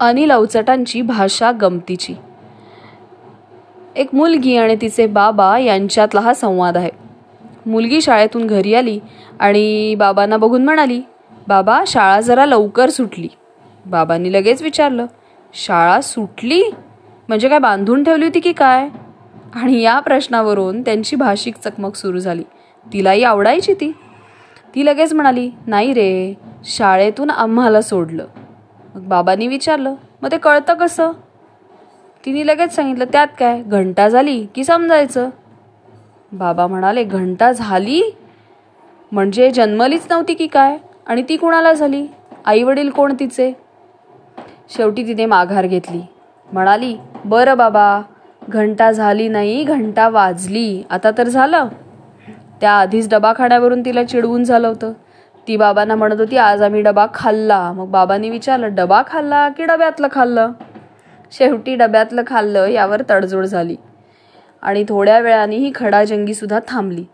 अनिल 0.00 0.30
अवचटांची 0.30 1.02
भाषा 1.02 1.52
गमतीची. 1.52 2.14
एक 3.96 4.14
मुलगी 4.14 4.56
आणि 4.56 4.76
तिचे 4.80 5.06
बाबा 5.06 5.58
यांच्यातला 5.58 6.20
हा 6.20 6.34
संवाद 6.34 6.76
आहे. 6.76 6.90
मुलगी 7.66 8.00
शाळेतून 8.00 8.46
घरी 8.46 8.74
आली 8.74 9.00
आणि 9.40 9.94
बाबांना 9.94 10.36
बघून 10.36 10.64
म्हणाली 10.64 11.02
बाबा 11.48 11.84
शाळा 11.86 12.20
जरा 12.20 12.46
लवकर 12.46 12.90
सुटली. 12.90 13.28
बाबांनी 13.86 14.32
लगेच 14.32 14.62
विचारलं 14.62 15.06
शाळा 15.54 16.00
सुटली? 16.00 16.62
म्हणजे 17.28 17.48
काय 17.48 17.58
बांधून 17.58 18.04
ठेवली 18.04 18.24
होती 18.24 18.40
की 18.40 18.52
काय? 18.52 18.88
आणि 19.54 19.80
या 19.80 20.00
प्रश्नावरून 20.00 20.82
त्यांची 20.82 21.16
भाषिक 21.16 21.54
चकमक 21.56 21.94
सुरू 21.94 22.18
झाली. 22.18 22.42
तिलाही 22.92 23.22
आवडायची 23.22 23.74
ती. 23.74 23.92
ती 24.74 24.86
लगेच 24.86 25.12
म्हणाली 25.12 25.50
नाही 25.66 25.92
रे 25.92 26.34
शाळेतून 26.64 27.30
आम्हाला 27.30 27.80
सोडलं. 27.80 28.26
मग 28.94 29.02
बाबांनी 29.02 29.48
विचारलं 29.48 29.94
मग 30.22 30.32
ते 30.32 30.38
कळतं 30.38 30.74
कसं? 30.74 31.12
तिने 32.24 32.46
लगेच 32.46 32.74
सांगितलं 32.74 33.04
त्यात 33.04 33.26
काय? 33.38 33.62
घंटा 33.62 34.08
झाली 34.08 34.46
की 34.54 34.64
समजायचं. 34.64 35.30
बाबा 36.32 36.66
म्हणाले 36.66 37.04
घंटा 37.04 37.52
झाली? 37.52 38.02
म्हणजे 39.12 39.50
जन्मलीच 39.50 40.06
नव्हती 40.10 40.34
की 40.34 40.46
काय? 40.46 40.78
आणि 41.06 41.22
ती 41.28 41.36
कुणाला 41.36 41.72
झाली? 41.72 42.06
आई 42.44 42.62
वडील 42.62 42.90
कोण 42.90 43.14
तिचे? 43.20 43.52
शेवटी 44.76 45.06
तिने 45.06 45.26
माघार 45.26 45.66
घेतली. 45.66 46.02
म्हणाली 46.52 46.96
बरं 47.24 47.56
बाबा 47.56 48.02
घंटा 48.48 48.92
झाली 48.92 49.28
नाही 49.28 49.64
घंटा 49.64 50.08
वाजली. 50.08 50.82
आता 50.90 51.10
तर 51.18 51.28
झालं. 51.28 51.68
त्या 52.60 52.72
आधीच 52.72 53.10
डबाखाण्यावरून 53.10 53.84
तिला 53.84 54.04
चिडवून 54.04 54.44
झालं 54.44 54.68
होतं. 54.68 54.92
ती 55.48 55.56
बाबांना 55.56 55.94
म्हणत 55.94 56.20
होती 56.20 56.36
आज 56.36 56.62
आम्ही 56.62 56.82
डबा 56.82 57.06
खाल्ला. 57.14 57.72
मग 57.72 57.86
बाबांनी 57.86 58.30
विचारलं 58.30 58.74
डबा 58.74 59.02
खाल्ला 59.06 59.48
की 59.48 59.64
डब्यातलं 59.64 60.08
खाल्लं? 60.12 60.52
शेवटी 61.32 61.74
डब्यातलं 61.74 62.22
खाल्लं 62.26 62.66
यावर 62.66 63.02
तडजोड 63.10 63.44
झाली. 63.44 63.76
आणि 64.62 64.84
थोड्या 64.88 65.18
वेळाने 65.18 65.56
ही 65.56 65.72
खडाजंगीसुद्धा 65.74 66.60
थांबली. 66.68 67.04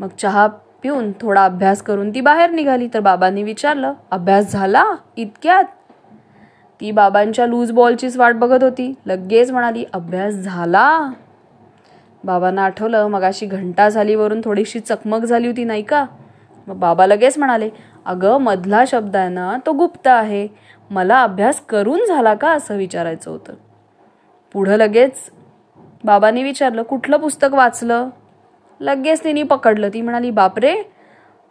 मग 0.00 0.08
चहा 0.18 0.46
पिऊन 0.82 1.12
थोडा 1.20 1.44
अभ्यास 1.44 1.82
करून 1.82 2.14
ती 2.14 2.20
बाहेर 2.20 2.50
निघाली. 2.50 2.88
तर 2.94 3.00
बाबांनी 3.00 3.42
विचारलं 3.42 3.92
अभ्यास 4.10 4.52
झाला? 4.52 4.84
इतक्यात? 5.16 5.64
ती 6.80 6.90
बाबांच्या 6.90 7.46
लूज 7.46 7.72
बॉलचीच 7.72 8.16
वाट 8.16 8.34
बघत 8.34 8.62
होती. 8.62 8.94
लगेच 9.06 9.50
म्हणाली 9.50 9.84
अभ्यास 9.92 10.34
झाला? 10.34 11.10
बाबांना 12.24 12.64
आठवलं 12.64 13.06
मग 13.06 13.22
अशी 13.22 13.46
घंटा 13.46 13.88
झालीवरून 13.88 14.40
थोडीशी 14.44 14.80
चकमक 14.80 15.24
झाली 15.24 15.46
होती 15.46 15.64
नाही 15.64 15.82
का? 15.82 16.06
मग 16.68 16.76
बाबा 16.76 17.06
लगेच 17.06 17.38
म्हणाले 17.38 17.70
अगं 18.04 18.38
मधला 18.38 18.84
शब्द 18.88 19.16
आहे 19.16 19.28
ना 19.28 19.56
तो 19.66 19.72
गुप्त 19.72 20.06
आहे. 20.06 20.48
मला 20.90 21.22
अभ्यास 21.22 21.60
करून 21.60 22.04
झाला 22.08 22.34
का? 22.34 22.50
असं 22.50 22.76
विचारायचं 22.76 23.30
होतं. 23.30 23.54
पुढं 24.52 24.76
लगेच 24.76 25.30
बाबांनी 26.04 26.42
विचारलं 26.42 26.82
कुठलं 26.82 27.16
पुस्तक 27.16 27.54
वाचलं? 27.54 28.08
लगेच 28.80 29.24
तिने 29.24 29.42
पकडलं. 29.42 29.88
ती 29.88 30.00
म्हणाली 30.00 30.30
बापरे 30.30 30.82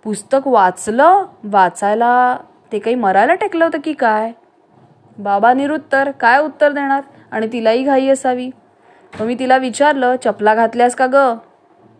पुस्तक 0.03 0.47
वाचलं? 0.47 1.25
वाचायला 1.43 2.37
ते 2.71 2.79
काही 2.79 2.95
मरायला 2.95 3.33
टेकलं 3.35 3.65
होतं 3.65 3.77
की 3.83 3.93
काय? 3.93 4.31
बाबा 5.17 5.53
निरुत्तर 5.53 6.11
काय 6.11 6.39
उत्तर 6.39 6.71
देणार? 6.71 7.01
आणि 7.31 7.47
तिलाही 7.53 7.83
घाई 7.83 8.07
असावी. 8.07 8.49
मग 9.13 9.25
मी 9.25 9.35
तिला 9.39 9.57
विचारलं 9.57 10.15
चपला 10.23 10.55
घातल्यास 10.55 10.95
का 10.95 11.07
ग? 11.07 11.37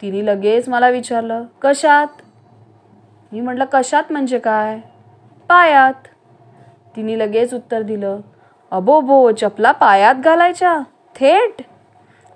तिने 0.02 0.25
लगेच 0.25 0.69
मला 0.69 0.89
विचारलं 0.89 1.44
कशात? 1.61 2.22
मी 3.34 3.42
म्हटलं 3.42 3.66
कशात 3.72 4.03
म्हणजे 4.12 4.39
काय? 4.39 4.80
पायात. 5.50 5.94
तिने 6.95 7.20
लगेच 7.20 7.53
उत्तर 7.53 7.81
दिलं 7.81 8.20
अबो 8.72 9.02
बो 9.02 9.31
चपला 9.31 9.72
पायात 9.72 10.16
घालायच्या? 10.16 10.80
थेट? 11.16 11.62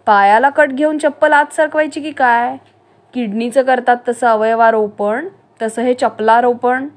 पायाला 0.06 0.50
कट 0.50 0.70
घेऊन 0.70 0.98
चप्पल 0.98 1.34
आत 1.34 1.46
सरकवायची 1.52 2.02
की 2.02 2.12
काय? 2.12 2.58
किडनीचं 3.14 3.64
करतात 3.64 3.98
तसं 4.08 4.28
अवयवारोपण 4.28 5.28
तसं 5.62 5.82
हे 5.82 5.94
चपलारोपण. 5.94 6.88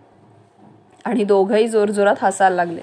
आणि 1.05 1.25
दोघंही 1.25 1.69
जोरजोरात 1.69 2.17
हसायला 2.23 2.57
लागले. 2.57 2.81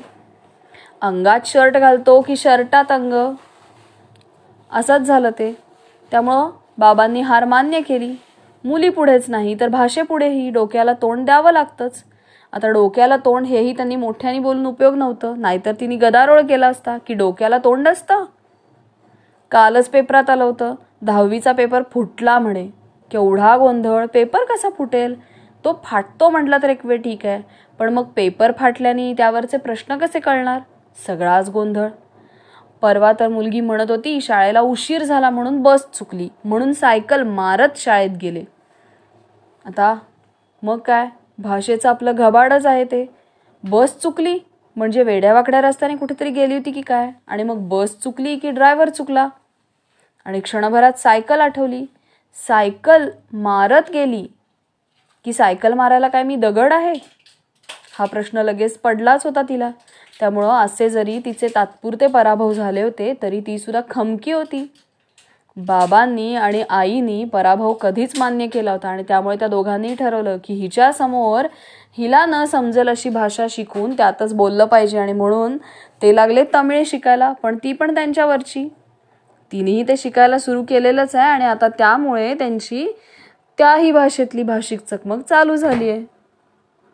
अंगात 1.02 1.40
शर्ट 1.46 1.78
घालतो 1.78 2.22
की 2.22 2.36
शर्टात 2.36 2.91
अंग? 2.91 3.36
असंच 4.72 5.02
झालं 5.02 5.30
ते. 5.30 5.58
त्यामुळं 6.12 6.50
बाबांनी 6.78 7.22
हार 7.22 7.46
मान्य 7.46 7.81
केली. 7.81 8.16
मुली 8.67 8.89
पुढेच 8.89 9.29
नाही 9.29 9.55
तर 9.59 9.67
भाषेपुढेही 9.67 10.50
डोक्याला 10.50 10.94
तोंड 10.94 11.25
द्यावं 11.25 11.51
लागतंच. 11.51 12.03
आता 12.53 12.69
डोक्याला 12.69 13.17
तोंड 13.17 13.45
हेही 13.45 13.75
त्यांनी 13.75 13.95
मोठ्याने 13.95 14.39
बोलून 14.39 14.66
उपयोग 14.66 14.95
नव्हतं. 14.95 15.35
नाहीतर 15.38 15.73
तिने 15.79 15.95
गदारोळ 15.95 16.41
केला 16.41 16.67
असता 16.67 16.97
की 16.97 17.13
डोक्याला 17.13 17.57
तोंड 17.57 17.88
असतं? 17.88 18.23
कालच 19.51 19.89
पेपरात 19.89 20.29
आलं 20.29 20.44
होतं 20.44 20.75
दहावीचा 21.01 21.51
पेपर 21.51 21.83
फुटला 21.91 22.38
म्हणे. 22.39 22.67
केवढा 23.11 23.55
गोंधळ 23.57 24.05
पेपर 24.05 24.44
कसा 24.44 24.69
फुटेल? 24.69 25.16
तो 25.66 25.79
फाटतो 25.84 26.29
म्हटला 26.29 26.57
तर 26.63 26.69
एक 26.69 26.85
वेळ 26.85 27.01
ठीक 27.01 27.25
आहे 27.25 27.41
पण 27.79 27.94
मग 27.94 28.03
पेपर 28.16 28.51
फाटल्याने 28.57 29.13
त्यावरचे 29.13 29.57
प्रश्न 29.57 29.97
कसे 29.97 30.19
कळणार? 30.19 30.59
सगळाच 31.07 31.49
गोंधळ. 31.49 31.88
परवा 32.81 33.11
तर 33.19 33.28
मुलगी 33.28 33.59
म्हणत 33.59 33.91
होती 33.91 34.19
शाळेला 34.22 34.61
उशीर 34.61 35.03
झाला 35.03 35.29
म्हणून 35.29 35.61
बस 35.63 35.88
चुकली 35.94 36.28
म्हणून 36.45 36.73
सायकल 36.73 37.23
मारत 37.23 37.78
शाळेत 37.78 38.17
गेले. 38.22 38.44
आता 39.67 39.95
मग 40.63 40.79
काय? 40.79 41.07
भाषेचं 41.39 41.89
आपलं 41.89 42.11
घबाडच 42.16 42.66
आहे 42.66 42.83
ते. 42.83 43.05
बस 43.63 43.97
चुकली 43.97 44.39
म्हणजे 44.75 45.03
वेड्यावाकड्या 45.03 45.61
रस्त्याने 45.61 45.95
कुठेतरी 45.95 46.29
गेली 46.29 46.53
होती 46.53 46.72
की 46.72 46.81
काय? 46.81 47.11
आणि 47.28 47.44
मग 47.44 47.67
बस 47.67 47.97
चुकली 47.97 48.35
की 48.35 48.51
ड्रायव्हर 48.51 48.89
चुकला? 48.89 49.28
आणि 50.25 50.39
क्षणभरात 50.39 50.94
सायकल 50.94 51.39
आठवली. 51.39 51.85
सायकल 52.47 53.09
मारत 53.33 53.91
गेली. 53.94 54.28
की 55.25 55.33
सायकल 55.33 55.73
मारायला 55.73 56.07
काय 56.07 56.23
मी 56.23 56.35
दगड 56.35 56.73
आहे? 56.73 56.94
हा 57.99 58.05
प्रश्न 58.05 58.38
लगेच 58.38 58.78
पडलाच 58.78 59.25
होता 59.25 59.41
तिला. 59.41 59.72
त्यामुळं 60.19 60.49
असे 60.49 60.89
जरी 60.89 61.19
तिचे 61.19 61.47
तात्पुरते 61.55 62.07
पराभव 62.07 62.53
झाले 62.53 62.81
होते 62.81 63.13
तरी 63.22 63.39
ती 63.39 63.59
सुद्धा 63.59 63.81
खमकी 63.89 64.31
होती. 64.31 64.72
बाबांनी 65.57 66.34
आणि 66.35 66.63
आईनी 66.69 67.23
पराभव 67.23 67.73
कधीच 67.73 68.18
मान्य 68.19 68.47
केला 68.47 68.72
होता 68.72 68.90
आणि 68.90 69.03
त्यामुळे 69.07 69.35
त्या 69.40 69.47
दोघांनी 69.47 69.94
ठरवलं 69.95 70.38
की 70.44 70.53
हिच्या 70.53 70.91
समोर 70.94 71.45
हिला 71.97 72.25
न 72.25 72.44
समजेल 72.45 72.90
अशी 72.90 73.09
भाषा 73.09 73.45
शिकून 73.50 73.94
त्यातच 73.94 74.34
बोललं 74.34 74.66
पाहिजे 74.66 74.97
आणि 74.97 75.13
म्हणून 75.13 75.57
ते 76.01 76.16
लागले 76.16 76.44
तमिळ 76.53 76.84
शिकायला. 76.85 77.31
पण 77.34 77.57
ती 77.63 77.73
पण 77.73 77.94
त्यांच्यावरची. 77.96 78.67
तिनेही 79.51 79.84
ते 79.88 79.96
शिकायला 79.97 80.38
सुरू 80.40 80.63
केलेलंच 80.63 81.16
आहे 81.16 81.25
आणि 81.25 81.46
आता 81.46 81.67
त्यामुळे 81.67 82.34
त्यांची 82.34 82.85
त्याही 83.59 83.91
भाषेतली 83.91 84.44
भाषिक 84.44 84.79
चकमक 84.81 85.23
चालू 85.25 85.56
झाली 85.56 85.90
आहे 85.90 86.03